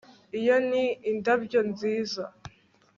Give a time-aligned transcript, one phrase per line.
[0.39, 2.23] Iyo ni indabyo nziza